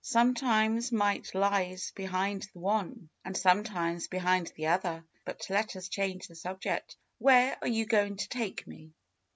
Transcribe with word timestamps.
Sometimes 0.03 0.91
might 0.91 1.35
lies 1.35 1.91
behind 1.91 2.47
the 2.53 2.57
one, 2.57 3.09
and 3.23 3.37
sometimes 3.37 4.07
behind 4.07 4.51
the 4.55 4.65
other. 4.65 5.05
But 5.25 5.45
let 5.47 5.75
us 5.75 5.89
change 5.89 6.27
the 6.27 6.33
subject. 6.33 6.95
Where 7.19 7.55
are 7.61 7.67
you 7.67 7.85
going 7.85 8.15
to 8.15 8.27
take 8.27 8.65
me?" 8.65 8.93